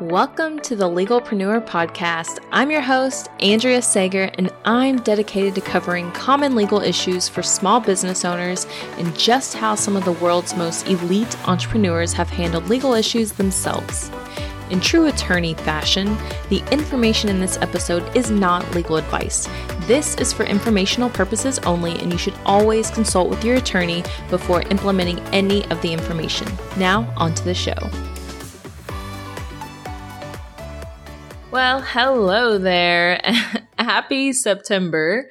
[0.00, 2.40] Welcome to the Legalpreneur Podcast.
[2.52, 7.80] I'm your host, Andrea Sager, and I'm dedicated to covering common legal issues for small
[7.80, 8.66] business owners
[8.98, 14.10] and just how some of the world's most elite entrepreneurs have handled legal issues themselves.
[14.68, 16.14] In true attorney fashion,
[16.50, 19.48] the information in this episode is not legal advice.
[19.86, 24.60] This is for informational purposes only, and you should always consult with your attorney before
[24.64, 26.46] implementing any of the information.
[26.76, 27.78] Now, on to the show.
[31.56, 33.18] Well, hello there.
[33.78, 35.30] Happy September.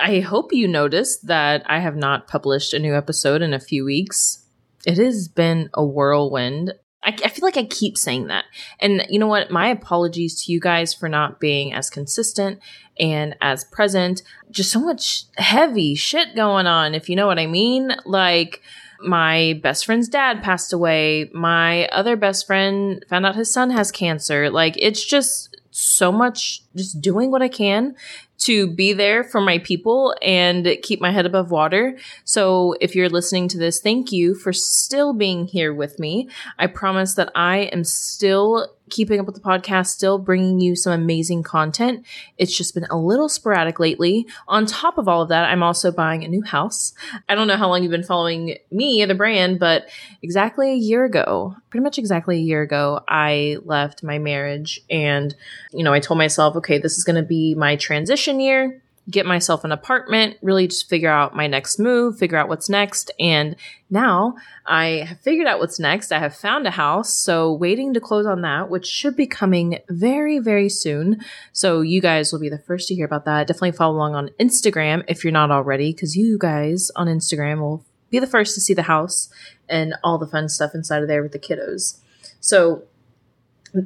[0.00, 3.84] I hope you noticed that I have not published a new episode in a few
[3.84, 4.46] weeks.
[4.86, 6.72] It has been a whirlwind.
[7.02, 8.46] I, I, feel like I keep saying that.
[8.80, 9.50] And you know what?
[9.50, 12.58] My apologies to you guys for not being as consistent
[12.98, 14.22] and as present.
[14.50, 17.94] Just so much heavy shit going on, if you know what I mean.
[18.06, 18.62] Like,
[18.98, 21.30] my best friend's dad passed away.
[21.34, 24.48] My other best friend found out his son has cancer.
[24.48, 27.94] Like, it's just so much just doing what I can
[28.38, 31.96] to be there for my people and keep my head above water.
[32.24, 36.28] So if you're listening to this, thank you for still being here with me.
[36.58, 40.92] I promise that I am still keeping up with the podcast, still bringing you some
[40.92, 42.06] amazing content.
[42.38, 44.26] It's just been a little sporadic lately.
[44.46, 46.92] On top of all of that, I'm also buying a new house.
[47.28, 49.88] I don't know how long you've been following me, the brand, but
[50.22, 55.34] exactly a year ago, pretty much exactly a year ago, I left my marriage and,
[55.72, 59.24] you know, I told myself, okay, this is going to be my transition year get
[59.24, 63.10] myself an apartment, really just figure out my next move, figure out what's next.
[63.20, 63.54] And
[63.88, 64.34] now
[64.66, 66.10] I have figured out what's next.
[66.10, 67.12] I have found a house.
[67.12, 71.20] So waiting to close on that, which should be coming very, very soon.
[71.52, 73.46] So you guys will be the first to hear about that.
[73.46, 77.84] Definitely follow along on Instagram if you're not already, because you guys on Instagram will
[78.10, 79.28] be the first to see the house
[79.68, 82.00] and all the fun stuff inside of there with the kiddos.
[82.40, 82.82] So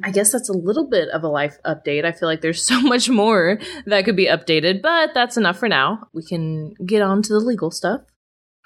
[0.03, 2.05] I guess that's a little bit of a life update.
[2.05, 5.67] I feel like there's so much more that could be updated, but that's enough for
[5.67, 6.07] now.
[6.13, 8.01] We can get on to the legal stuff.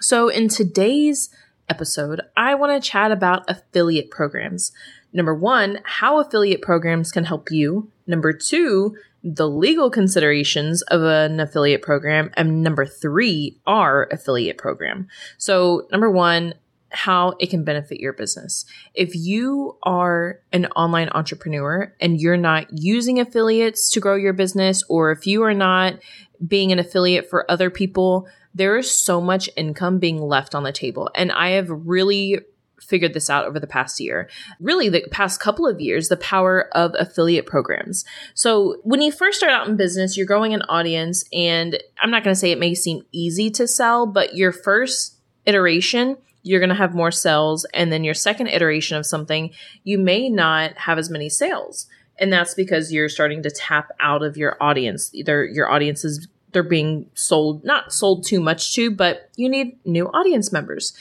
[0.02, 1.30] So, in today's
[1.70, 4.72] episode, I want to chat about affiliate programs.
[5.14, 7.90] Number one, how affiliate programs can help you.
[8.06, 12.30] Number two, the legal considerations of an affiliate program.
[12.36, 15.08] And number three, our affiliate program.
[15.38, 16.54] So, number one,
[16.96, 18.66] how it can benefit your business.
[18.94, 24.84] If you are an online entrepreneur and you're not using affiliates to grow your business,
[24.90, 26.00] or if you are not
[26.46, 30.72] being an affiliate for other people, there is so much income being left on the
[30.72, 31.10] table.
[31.16, 32.40] And I have really
[32.82, 34.30] figured this out over the past year.
[34.60, 38.06] Really, the past couple of years, the power of affiliate programs.
[38.34, 42.24] So, when you first start out in business, you're growing an audience, and I'm not
[42.24, 46.70] going to say it may seem easy to sell, but your first iteration you're going
[46.70, 47.66] to have more sales.
[47.74, 49.52] And then your second iteration of something,
[49.84, 51.88] you may not have as many sales.
[52.18, 55.10] And that's because you're starting to tap out of your audience.
[55.14, 59.78] Either your audience is they're being sold, not sold too much to, but you need
[59.86, 60.94] new audience members.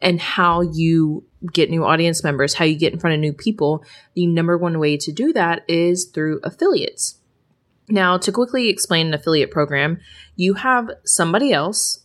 [0.00, 3.84] And how you get new audience members, how you get in front of new people,
[4.14, 7.18] the number one way to do that is through affiliates.
[7.88, 10.00] Now, to quickly explain an affiliate program,
[10.36, 11.98] you have somebody else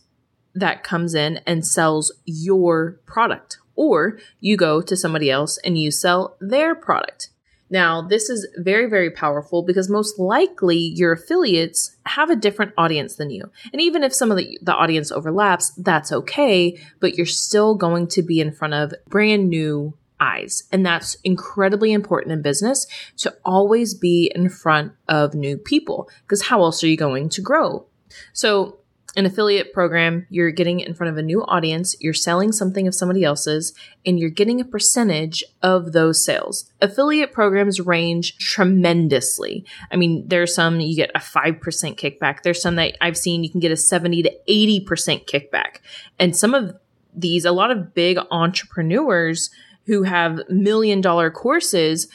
[0.54, 5.90] that comes in and sells your product, or you go to somebody else and you
[5.90, 7.30] sell their product.
[7.70, 13.16] Now, this is very, very powerful because most likely your affiliates have a different audience
[13.16, 13.50] than you.
[13.72, 18.06] And even if some of the, the audience overlaps, that's okay, but you're still going
[18.08, 20.64] to be in front of brand new eyes.
[20.72, 22.86] And that's incredibly important in business
[23.18, 27.42] to always be in front of new people because how else are you going to
[27.42, 27.86] grow?
[28.32, 28.78] So
[29.18, 32.94] an affiliate program, you're getting in front of a new audience, you're selling something of
[32.94, 33.74] somebody else's,
[34.06, 36.70] and you're getting a percentage of those sales.
[36.80, 39.66] Affiliate programs range tremendously.
[39.90, 42.42] I mean, there's some you get a 5% kickback.
[42.42, 44.86] There's some that I've seen you can get a 70 to 80%
[45.26, 45.78] kickback.
[46.20, 46.76] And some of
[47.12, 49.50] these, a lot of big entrepreneurs
[49.86, 52.06] who have million dollar courses,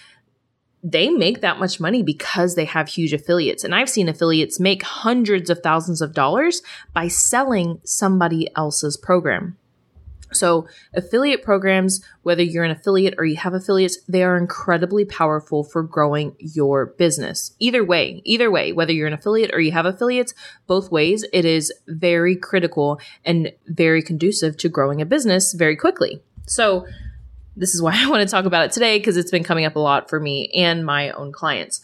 [0.83, 3.63] they make that much money because they have huge affiliates.
[3.63, 6.62] And I've seen affiliates make hundreds of thousands of dollars
[6.94, 9.57] by selling somebody else's program.
[10.35, 15.63] So, affiliate programs, whether you're an affiliate or you have affiliates, they are incredibly powerful
[15.63, 17.56] for growing your business.
[17.59, 20.33] Either way, either way, whether you're an affiliate or you have affiliates,
[20.65, 26.24] both ways, it is very critical and very conducive to growing a business very quickly.
[26.47, 26.85] So,
[27.56, 29.76] this is why I want to talk about it today because it's been coming up
[29.76, 31.82] a lot for me and my own clients.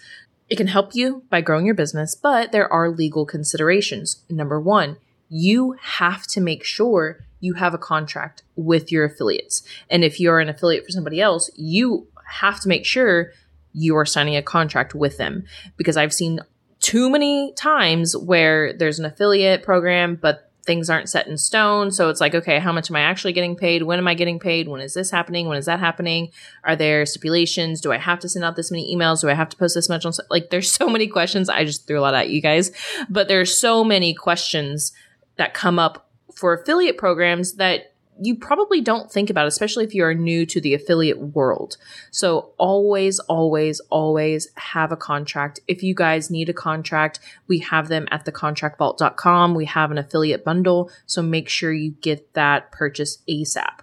[0.50, 4.24] It can help you by growing your business, but there are legal considerations.
[4.30, 4.98] Number one,
[5.30, 9.62] you have to make sure you have a contract with your affiliates.
[9.89, 13.31] And if you're an affiliate for somebody else, you have to make sure
[13.74, 15.45] you are signing a contract with them
[15.77, 16.39] because I've seen
[16.80, 21.89] too many times where there's an affiliate program, but things aren't set in stone.
[21.89, 23.81] So it's like, okay, how much am I actually getting paid?
[23.81, 24.68] When am I getting paid?
[24.68, 25.48] When is this happening?
[25.48, 26.30] When is that happening?
[26.63, 27.81] Are there stipulations?
[27.81, 29.21] Do I have to send out this many emails?
[29.21, 30.13] Do I have to post this much on?
[30.30, 31.50] Like, there's so many questions.
[31.50, 32.71] I just threw a lot at you guys,
[33.10, 34.92] but there's so many questions
[35.38, 37.88] that come up for affiliate programs that
[38.21, 41.77] you probably don't think about, especially if you are new to the affiliate world.
[42.12, 45.60] So always, always, always have a contract.
[45.68, 49.56] If you guys need a contract, we have them at thecontractvault.com.
[49.56, 50.92] We have an affiliate bundle.
[51.06, 53.80] So make sure you get that purchase ASAP.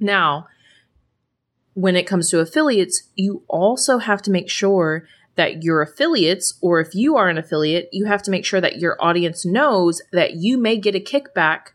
[0.00, 0.48] Now,
[1.74, 6.80] when it comes to affiliates, you also have to make sure that your affiliates, or
[6.80, 10.34] if you are an affiliate, you have to make sure that your audience knows that
[10.36, 11.72] you may get a kickback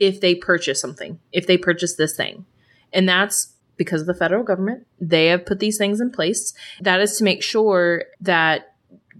[0.00, 2.46] if they purchase something, if they purchase this thing.
[2.92, 4.86] And that's because of the federal government.
[5.00, 6.52] They have put these things in place.
[6.80, 8.74] That is to make sure that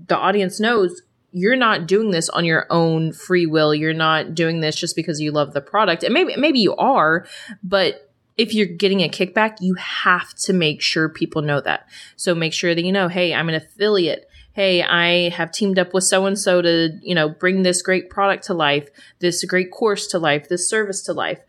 [0.09, 3.75] the audience knows you're not doing this on your own free will.
[3.75, 6.03] You're not doing this just because you love the product.
[6.03, 7.27] And maybe maybe you are,
[7.63, 11.87] but if you're getting a kickback, you have to make sure people know that.
[12.17, 15.95] So make sure that you know, hey, I'm an affiliate hey, I have teamed up
[15.95, 18.89] with so and so to, you know, bring this great product to life,
[19.21, 21.41] this great course to life, this service to life.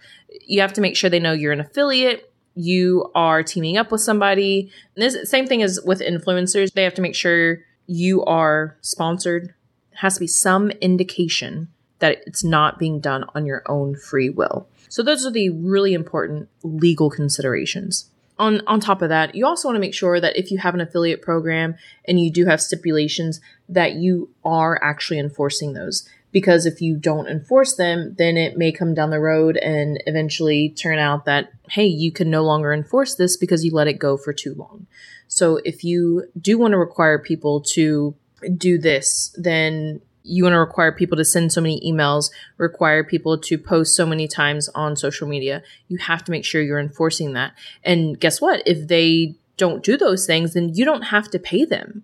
[0.45, 2.31] You have to make sure they know you're an affiliate.
[2.53, 4.71] You are teaming up with somebody.
[4.95, 6.73] And this same thing as with influencers.
[6.73, 9.53] They have to make sure you are sponsored.
[9.91, 11.69] It has to be some indication
[11.99, 14.67] that it's not being done on your own free will.
[14.89, 18.09] So those are the really important legal considerations
[18.41, 20.73] on on top of that, you also want to make sure that if you have
[20.73, 23.39] an affiliate program and you do have stipulations
[23.69, 28.71] that you are actually enforcing those because if you don't enforce them, then it may
[28.71, 33.15] come down the road and eventually turn out that hey, you can no longer enforce
[33.15, 34.87] this because you let it go for too long.
[35.27, 38.15] So if you do want to require people to
[38.57, 43.37] do this, then you want to require people to send so many emails, require people
[43.37, 45.63] to post so many times on social media.
[45.87, 47.53] You have to make sure you're enforcing that.
[47.83, 48.61] And guess what?
[48.65, 52.03] If they don't do those things, then you don't have to pay them.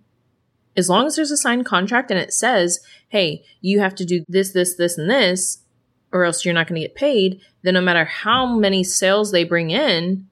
[0.76, 4.24] As long as there's a signed contract and it says, hey, you have to do
[4.28, 5.58] this, this, this, and this,
[6.12, 9.44] or else you're not going to get paid, then no matter how many sales they
[9.44, 10.26] bring in,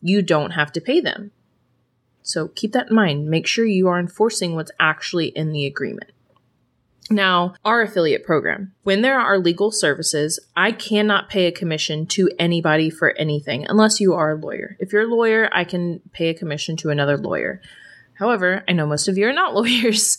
[0.00, 1.32] you don't have to pay them.
[2.22, 3.28] So keep that in mind.
[3.28, 6.10] Make sure you are enforcing what's actually in the agreement.
[7.10, 12.30] Now, our affiliate program, when there are legal services, I cannot pay a commission to
[12.38, 14.76] anybody for anything unless you are a lawyer.
[14.78, 17.62] If you're a lawyer, I can pay a commission to another lawyer.
[18.14, 20.18] However, I know most of you are not lawyers.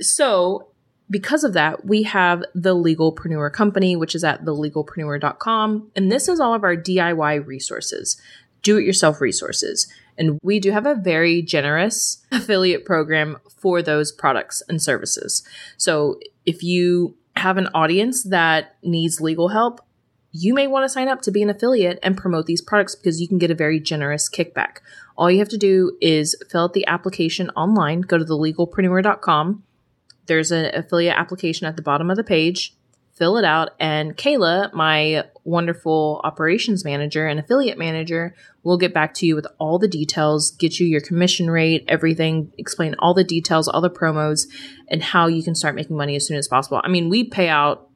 [0.00, 0.68] So,
[1.10, 5.90] because of that, we have the Legalpreneur Company, which is at thelegalpreneur.com.
[5.96, 8.20] And this is all of our DIY resources,
[8.62, 9.90] do it yourself resources.
[10.18, 15.42] And we do have a very generous affiliate program for those products and services.
[15.76, 19.80] So if you have an audience that needs legal help,
[20.32, 23.20] you may want to sign up to be an affiliate and promote these products because
[23.20, 24.78] you can get a very generous kickback.
[25.16, 29.62] All you have to do is fill out the application online, go to thelegalpreneur.com.
[30.26, 32.74] There's an affiliate application at the bottom of the page
[33.18, 33.70] fill it out.
[33.80, 39.46] And Kayla, my wonderful operations manager and affiliate manager, will get back to you with
[39.58, 43.90] all the details, get you your commission rate, everything, explain all the details, all the
[43.90, 44.46] promos,
[44.88, 46.80] and how you can start making money as soon as possible.
[46.84, 47.90] I mean, we pay out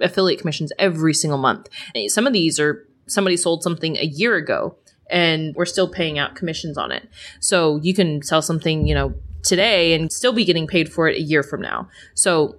[0.00, 1.68] affiliate commissions every single month.
[2.08, 4.76] Some of these are somebody sold something a year ago
[5.08, 7.08] and we're still paying out commissions on it.
[7.40, 11.16] So you can sell something, you know, today and still be getting paid for it
[11.16, 11.88] a year from now.
[12.14, 12.56] So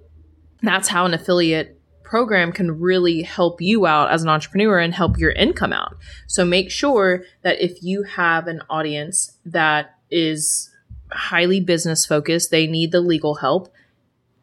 [0.62, 1.77] that's how an affiliate
[2.08, 5.94] program can really help you out as an entrepreneur and help your income out.
[6.26, 10.70] So make sure that if you have an audience that is
[11.12, 13.72] highly business focused, they need the legal help,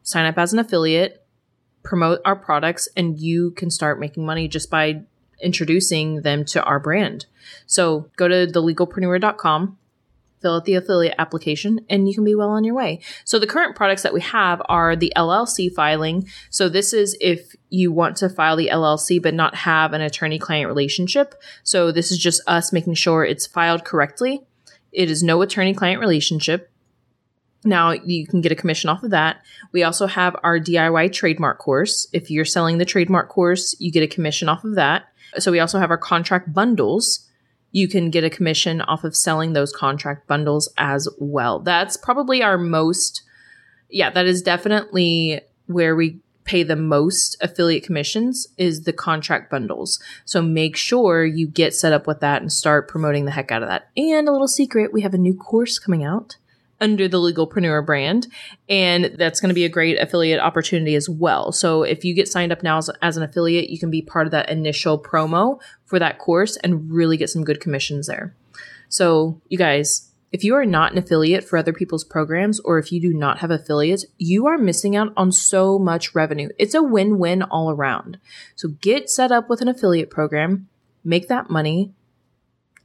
[0.04, 1.26] sign up as an affiliate,
[1.84, 5.02] promote our products, and you can start making money just by
[5.42, 7.26] introducing them to our brand.
[7.66, 9.78] So go to thelegalpreneur.com
[10.46, 13.02] fill out the affiliate application, and you can be well on your way.
[13.24, 16.28] So the current products that we have are the LLC filing.
[16.52, 20.38] So this is if you want to file the LLC but not have an attorney
[20.38, 21.34] client relationship.
[21.64, 24.44] So this is just us making sure it's filed correctly.
[24.92, 26.72] It is no attorney client relationship.
[27.64, 29.38] Now you can get a commission off of that.
[29.72, 32.08] We also have our DIY trademark course.
[32.14, 35.06] If you're selling the trademark course, you get a commission off of that.
[35.40, 37.25] So we also have our contract bundles
[37.76, 41.60] you can get a commission off of selling those contract bundles as well.
[41.60, 43.22] That's probably our most,
[43.90, 50.02] yeah, that is definitely where we pay the most affiliate commissions is the contract bundles.
[50.24, 53.62] So make sure you get set up with that and start promoting the heck out
[53.62, 53.90] of that.
[53.98, 56.38] And a little secret, we have a new course coming out
[56.82, 58.28] under the Legalpreneur brand.
[58.68, 61.52] And that's going to be a great affiliate opportunity as well.
[61.52, 64.28] So if you get signed up now as, as, an affiliate, you can be part
[64.28, 68.36] of that initial promo for that course and really get some good commissions there.
[68.90, 72.92] So you guys, if you are not an affiliate for other people's programs or if
[72.92, 76.50] you do not have affiliates, you are missing out on so much revenue.
[76.58, 78.20] It's a win win all around.
[78.56, 80.68] So get set up with an affiliate program,
[81.04, 81.94] make that money,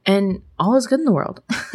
[0.05, 1.43] and all is good in the world.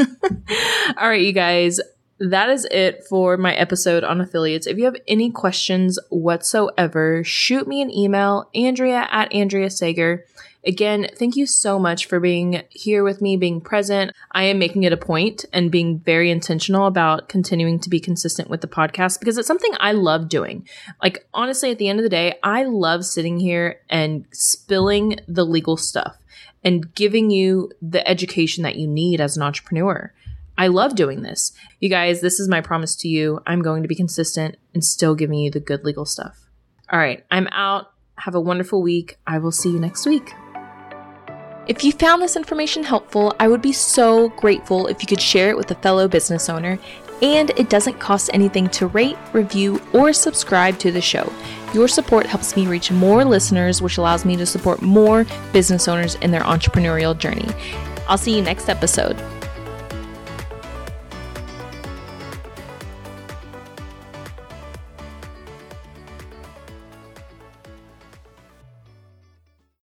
[0.96, 1.78] all right, you guys
[2.18, 4.66] that is it for my episode on affiliates.
[4.66, 10.24] If you have any questions whatsoever, shoot me an email, Andrea at Andrea Sager.
[10.64, 14.10] Again, thank you so much for being here with me, being present.
[14.32, 18.50] I am making it a point and being very intentional about continuing to be consistent
[18.50, 20.66] with the podcast because it's something I love doing.
[21.00, 25.44] Like, honestly, at the end of the day, I love sitting here and spilling the
[25.44, 26.16] legal stuff
[26.64, 30.12] and giving you the education that you need as an entrepreneur.
[30.58, 31.52] I love doing this.
[31.80, 33.40] You guys, this is my promise to you.
[33.46, 36.38] I'm going to be consistent and still giving you the good legal stuff.
[36.90, 37.92] All right, I'm out.
[38.18, 39.18] Have a wonderful week.
[39.26, 40.32] I will see you next week.
[41.66, 45.50] If you found this information helpful, I would be so grateful if you could share
[45.50, 46.78] it with a fellow business owner.
[47.22, 51.32] And it doesn't cost anything to rate, review, or subscribe to the show.
[51.74, 56.14] Your support helps me reach more listeners, which allows me to support more business owners
[56.16, 57.48] in their entrepreneurial journey.
[58.06, 59.20] I'll see you next episode.